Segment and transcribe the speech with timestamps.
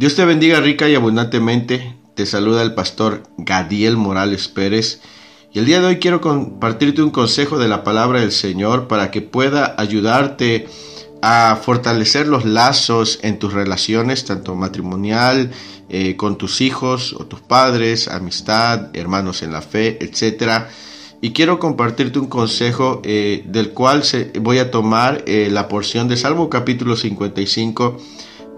[0.00, 1.94] Dios te bendiga rica y abundantemente.
[2.14, 5.02] Te saluda el pastor Gadiel Morales Pérez.
[5.52, 9.10] Y el día de hoy quiero compartirte un consejo de la palabra del Señor para
[9.10, 10.66] que pueda ayudarte
[11.20, 15.50] a fortalecer los lazos en tus relaciones, tanto matrimonial,
[15.90, 20.64] eh, con tus hijos o tus padres, amistad, hermanos en la fe, etc.
[21.20, 26.08] Y quiero compartirte un consejo eh, del cual se, voy a tomar eh, la porción
[26.08, 27.98] de Salmo capítulo 55,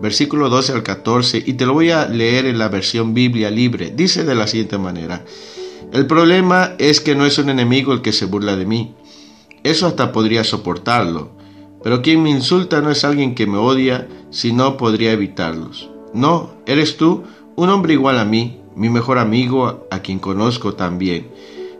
[0.02, 3.90] versículo 12 al 14, y te lo voy a leer en la versión Biblia libre.
[3.96, 5.24] Dice de la siguiente manera,
[5.92, 8.94] el problema es que no es un enemigo el que se burla de mí.
[9.62, 11.40] Eso hasta podría soportarlo
[11.82, 15.90] pero quien me insulta no es alguien que me odia, sino podría evitarlos.
[16.14, 17.24] No, eres tú,
[17.56, 21.28] un hombre igual a mí, mi mejor amigo, a quien conozco también.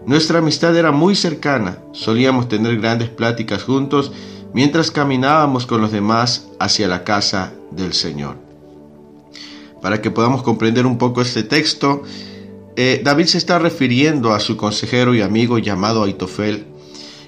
[0.06, 4.12] Nuestra amistad era muy cercana, solíamos tener grandes pláticas juntos
[4.54, 8.36] mientras caminábamos con los demás hacia la casa del Señor.
[9.80, 12.02] Para que podamos comprender un poco este texto,
[12.76, 16.66] eh, David se está refiriendo a su consejero y amigo llamado Aitofel,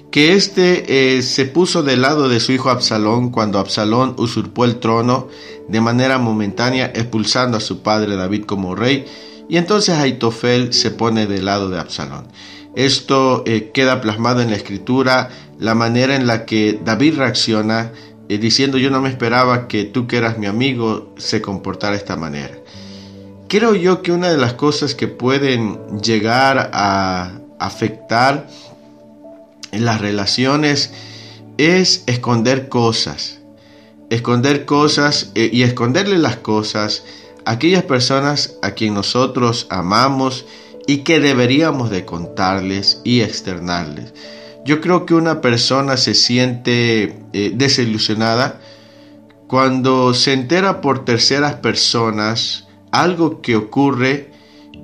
[0.09, 4.77] que éste eh, se puso del lado de su hijo Absalón cuando Absalón usurpó el
[4.77, 5.27] trono
[5.67, 9.05] de manera momentánea, expulsando a su padre David como rey,
[9.49, 12.27] y entonces Aitofel se pone del lado de Absalón.
[12.75, 17.91] Esto eh, queda plasmado en la escritura, la manera en la que David reacciona,
[18.27, 21.99] eh, diciendo yo no me esperaba que tú que eras mi amigo se comportara de
[21.99, 22.55] esta manera.
[23.47, 28.47] Creo yo que una de las cosas que pueden llegar a afectar
[29.71, 30.91] en las relaciones
[31.57, 33.39] es esconder cosas.
[34.09, 37.03] Esconder cosas eh, y esconderle las cosas
[37.45, 40.45] a aquellas personas a quien nosotros amamos
[40.87, 44.13] y que deberíamos de contarles y externarles.
[44.65, 48.59] Yo creo que una persona se siente eh, desilusionada
[49.47, 54.31] cuando se entera por terceras personas algo que ocurre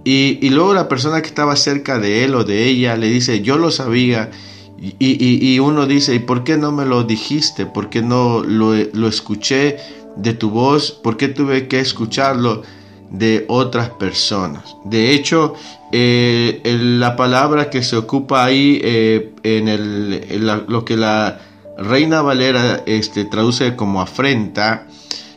[0.03, 3.41] y, y, luego la persona que estaba cerca de él o de ella le dice
[3.41, 4.31] yo lo sabía
[4.81, 7.67] y, uno dice, ¿y por qué no me lo dijiste?
[7.67, 8.73] ¿Por qué no lo,
[9.07, 9.77] escuché
[10.15, 10.91] de tu voz?
[10.91, 12.63] ¿Por qué tuve que escucharlo
[13.11, 14.75] de otras personas?
[14.83, 15.53] De hecho,
[15.91, 21.39] eh, la palabra que se ocupa ahí eh, en, el, lo que la
[21.77, 24.87] Reina Valera este, traduce como afrenta,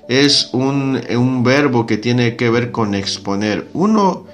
[0.08, 3.68] es un, un verbo que tiene que ver con exponer.
[3.72, 4.26] Uno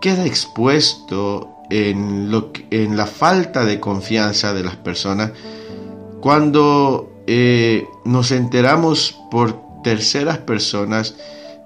[0.00, 5.32] queda expuesto en, lo, en la falta de confianza de las personas
[6.20, 11.14] cuando eh, nos enteramos por terceras personas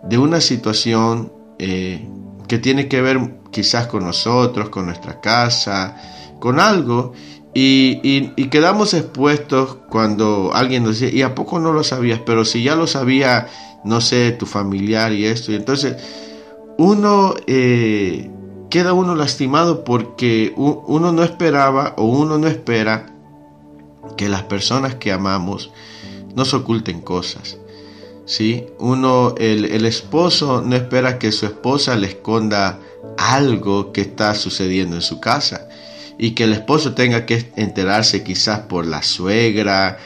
[0.08, 2.08] de una situación eh,
[2.48, 5.96] que tiene que ver quizás con nosotros, con nuestra casa,
[6.40, 7.12] con algo,
[7.54, 12.20] y, quedamos expuestos cuando alguien nos dice, ¿y a poco no lo sabías?
[12.26, 13.46] Pero si ya lo sabía,
[13.84, 15.96] no sé, tu familiar y esto, y entonces
[16.78, 18.28] uno eh,
[18.70, 23.06] queda uno lastimado porque uno no esperaba o uno no espera
[24.16, 25.70] que las personas que amamos
[26.34, 27.58] nos oculten cosas.
[28.26, 28.66] ¿Sí?
[28.78, 32.78] Uno, el, el esposo no espera que su esposa le esconda
[33.16, 35.68] algo que está sucediendo en su casa
[36.18, 39.98] y que el esposo tenga que enterarse quizás por la suegra,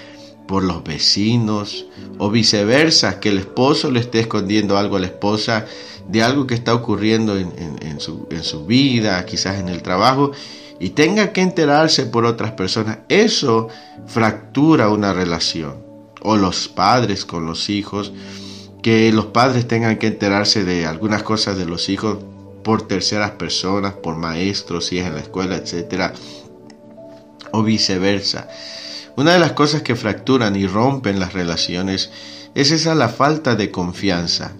[0.46, 1.86] por los vecinos
[2.16, 5.66] o viceversa, que el esposo le esté escondiendo algo a la esposa
[6.08, 10.32] de algo que está ocurriendo en, su, en su vida, quizás en el trabajo,
[10.80, 13.00] y tenga que enterarse por otras personas.
[13.10, 13.68] Eso
[14.06, 15.87] fractura una relación.
[16.22, 18.12] O los padres con los hijos,
[18.82, 22.18] que los padres tengan que enterarse de algunas cosas de los hijos
[22.62, 26.12] por terceras personas, por maestros, si es en la escuela, etc.
[27.52, 28.48] O viceversa.
[29.16, 32.10] Una de las cosas que fracturan y rompen las relaciones
[32.54, 34.52] es esa la falta de confianza,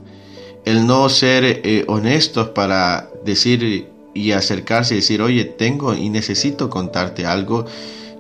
[0.65, 6.69] el no ser eh, honestos para decir y acercarse y decir, oye, tengo y necesito
[6.71, 7.67] contarte algo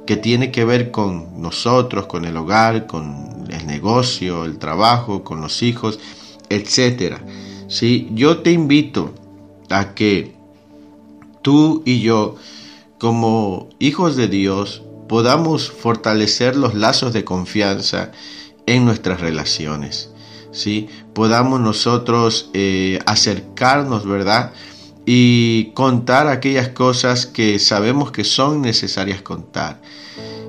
[0.09, 5.43] que tiene que ver con nosotros, con el hogar, con el negocio, el trabajo, con
[5.43, 6.01] los hijos,
[6.49, 7.21] etcétera.
[7.69, 8.09] ¿Sí?
[8.13, 9.13] Yo te invito
[9.69, 10.35] a que
[11.43, 12.37] tú y yo,
[12.97, 18.11] como hijos de Dios, podamos fortalecer los lazos de confianza
[18.65, 20.09] en nuestras relaciones.
[20.53, 20.89] ¿sí?
[21.13, 24.53] Podamos nosotros eh, acercarnos, ¿verdad?
[25.11, 29.81] Y contar aquellas cosas que sabemos que son necesarias contar.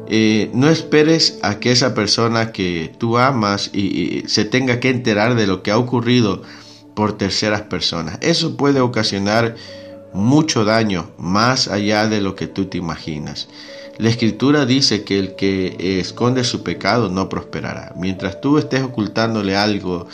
[0.10, 5.36] Eh, no esperes a que esa persona que tú amas y, se tenga que enterar
[5.36, 6.42] de lo que ha ocurrido
[6.94, 8.18] por terceras personas.
[8.20, 9.56] Eso puede ocasionar
[10.14, 13.48] mucho daño más allá de lo que tú te imaginas.
[13.98, 17.94] La escritura dice que el que esconde su pecado no prosperará.
[17.96, 20.10] Mientras tú estés ocultándole algo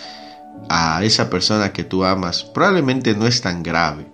[0.69, 4.05] a esa persona que tú amas probablemente no es tan grave,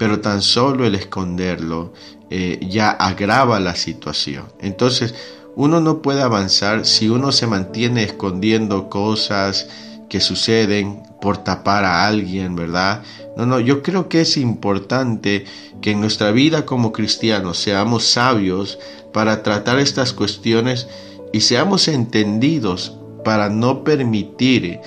[0.00, 1.92] pero tan solo el esconderlo
[2.30, 4.46] eh, ya agrava la situación.
[4.58, 5.14] Entonces,
[5.56, 9.68] uno no puede avanzar si uno se mantiene escondiendo cosas
[10.08, 13.02] que suceden por tapar a alguien, ¿verdad?
[13.36, 15.44] No, no, yo creo que es importante
[15.82, 18.78] que en nuestra vida como cristianos seamos sabios
[19.12, 20.88] para tratar estas cuestiones
[21.30, 24.80] y seamos entendidos para no permitir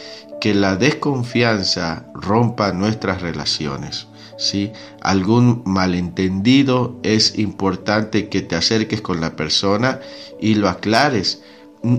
[0.44, 4.08] que la desconfianza rompa nuestras relaciones.
[4.36, 4.74] ¿sí?
[5.00, 10.02] Algún malentendido es importante que te acerques con la persona
[10.42, 11.42] y lo aclares.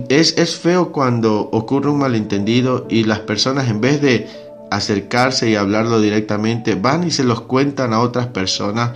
[0.09, 4.27] Es, es feo cuando ocurre un malentendido y las personas en vez de
[4.69, 8.91] acercarse y hablarlo directamente van y se los cuentan a otras personas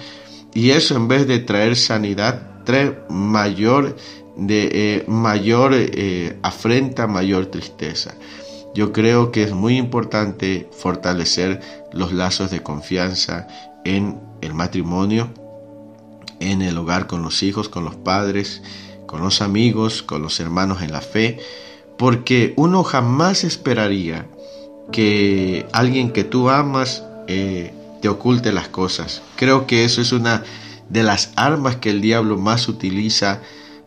[0.53, 3.95] y eso en vez de traer sanidad trae mayor
[4.37, 8.13] de eh, mayor eh, afrenta, mayor tristeza.
[8.75, 11.61] Yo creo que es muy importante fortalecer
[11.91, 13.47] los lazos de confianza
[13.83, 15.29] en el matrimonio,
[16.39, 18.61] en el hogar con los hijos, con los padres,
[19.05, 21.39] con los amigos, con los hermanos en la fe,
[21.97, 24.27] porque uno jamás esperaría
[24.91, 29.21] que alguien que tú amas eh, te oculte las cosas.
[29.35, 30.43] Creo que eso es una
[30.89, 33.41] de las armas que el diablo más utiliza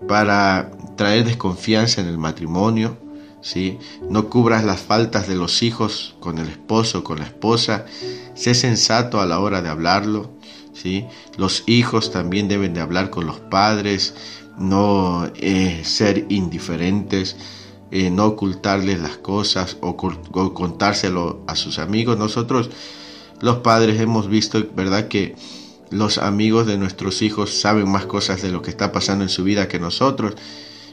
[0.09, 2.97] para traer desconfianza en el matrimonio,
[3.43, 3.79] ¿sí?
[4.09, 7.85] No cubras las faltas de los hijos con el esposo, con la esposa,
[8.35, 10.31] sé sensato a la hora de hablarlo,
[10.73, 11.05] ¿sí?
[11.37, 14.15] Los hijos también deben de hablar con los padres,
[14.59, 17.37] no eh, ser indiferentes,
[17.91, 22.19] eh, no ocultarles las cosas o, o contárselo a sus amigos.
[22.19, 22.71] Nosotros,
[23.41, 25.35] los padres, hemos visto, ¿verdad?, que
[25.91, 29.45] los amigos de nuestros hijos saben más cosas de lo que está pasando en su
[29.45, 30.37] vida que nosotros.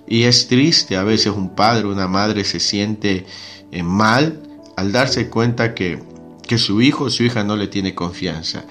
[0.09, 3.27] Y es triste, a veces un padre, una madre se siente
[3.71, 4.41] eh, mal
[4.75, 6.01] al darse cuenta que,
[6.47, 8.65] que su hijo o su hija no le tiene confianza.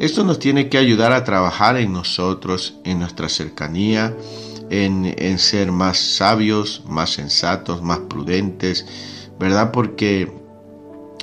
[0.00, 4.16] Esto nos tiene que ayudar a trabajar en nosotros, en nuestra cercanía,
[4.68, 8.84] en, en ser más sabios, más sensatos, más prudentes,
[9.38, 9.70] ¿verdad?
[9.70, 10.39] Porque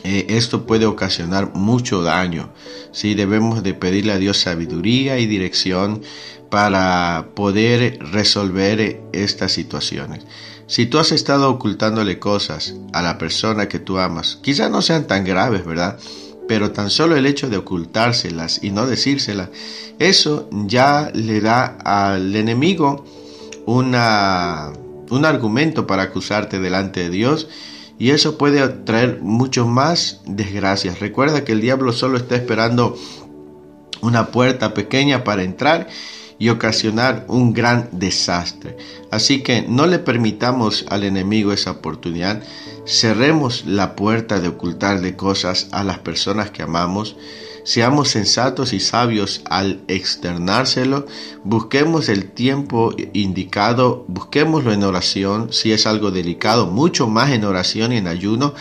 [0.09, 2.53] eh, esto puede ocasionar mucho daño.
[2.93, 3.13] ¿sí?
[3.13, 6.01] Debemos de pedirle a Dios sabiduría y dirección
[6.49, 10.23] para poder resolver estas situaciones.
[10.65, 15.07] Si tú has estado ocultándole cosas a la persona que tú amas, quizás no sean
[15.07, 15.99] tan graves, ¿verdad?
[16.47, 19.49] Pero tan solo el hecho de ocultárselas y no decírselas,
[19.99, 23.03] eso ya le da al enemigo
[23.65, 24.71] una,
[25.09, 27.49] un argumento para acusarte delante de Dios
[27.99, 30.99] y eso puede traer mucho más desgracias.
[30.99, 32.95] Recuerda que el diablo solo está esperando
[34.01, 35.87] una puerta pequeña para entrar
[36.39, 38.77] y ocasionar un gran desastre.
[39.11, 42.43] Así que no le permitamos al enemigo esa oportunidad.
[42.85, 47.15] Cerremos la puerta de ocultarle cosas a las personas que amamos
[47.67, 51.05] Seamos sensatos y sabios al externárselo.
[51.43, 54.05] Busquemos el tiempo indicado.
[54.07, 55.51] Busquémoslo en oración.
[55.51, 58.53] Si es algo delicado, mucho más en oración y en ayuno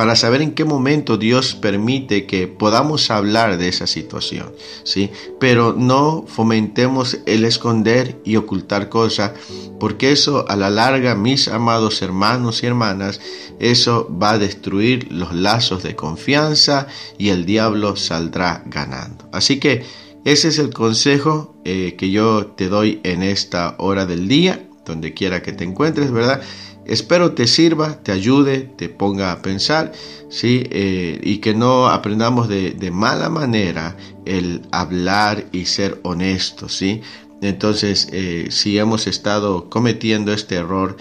[0.00, 4.50] para saber en qué momento Dios permite que podamos hablar de esa situación,
[4.82, 5.10] ¿sí?
[5.38, 9.32] Pero no fomentemos el esconder y ocultar cosas,
[9.78, 13.20] porque eso a la larga, mis amados hermanos y hermanas,
[13.58, 16.86] eso va a destruir los lazos de confianza
[17.18, 19.28] y el diablo saldrá ganando.
[19.34, 19.84] Así que
[20.24, 25.14] ese es el consejo eh, que yo te doy en esta hora del día, donde
[25.14, 26.42] quiera que te encuentres, ¿verdad?
[26.86, 29.92] Espero te sirva, te ayude, te ponga a pensar,
[30.28, 30.64] ¿sí?
[30.70, 37.02] Eh, y que no aprendamos de, mala manera el hablar y ser honestos, ¿sí?
[37.42, 40.96] Entonces, eh, si hemos estado cometiendo este error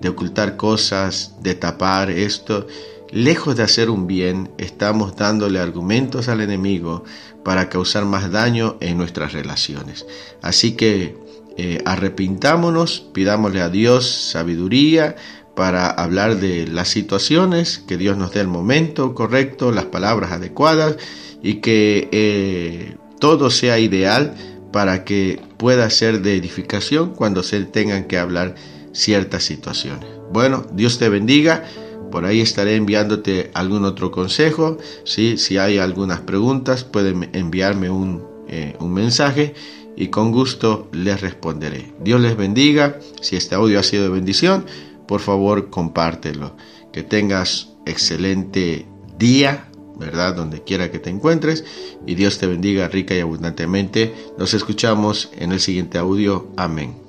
[0.00, 2.66] de ocultar cosas, de tapar esto,
[3.10, 7.04] lejos de hacer un bien, estamos dándole argumentos al enemigo
[7.44, 10.06] para causar más daño en nuestras relaciones.
[10.40, 11.16] Así que
[11.56, 15.16] eh, arrepintámonos, pidámosle a Dios sabiduría
[15.54, 20.96] para hablar de las situaciones, que Dios nos dé el momento correcto, las palabras adecuadas
[21.42, 24.34] y que eh, todo sea ideal
[24.72, 28.54] para que pueda ser de edificación cuando se tengan que hablar
[28.92, 30.08] ciertas situaciones.
[30.32, 31.64] Bueno, Dios te bendiga.
[32.10, 34.78] Por ahí estaré enviándote algún otro consejo.
[35.04, 39.54] Si hay algunas preguntas, pueden enviarme un, eh, un mensaje
[39.96, 41.92] y con gusto les responderé.
[42.02, 42.98] Dios les bendiga.
[43.20, 44.64] Si este audio ha sido de bendición,
[45.06, 46.56] por favor compártelo.
[46.92, 48.86] Que tengas excelente
[49.18, 49.68] día,
[49.98, 50.34] ¿verdad?
[50.34, 51.64] Donde quiera que te encuentres.
[52.06, 54.14] Y Dios te bendiga rica y abundantemente.
[54.38, 56.48] Nos escuchamos en el siguiente audio.
[56.56, 57.01] Amén.